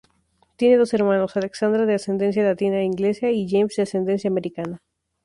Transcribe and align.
Tiene 0.55 0.77
dos 0.77 0.95
hermanos, 0.95 1.37
Alexandra, 1.37 1.85
de 1.85 1.93
ascendencia 1.93 2.43
latina 2.43 2.79
e 2.79 2.85
inglesa 2.85 3.29
y 3.29 3.47
James, 3.47 3.75
de 3.75 3.83
ascendencia 3.83 4.31
americana. 4.31 4.79